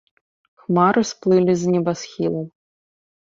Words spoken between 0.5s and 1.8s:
Хмары сплылі з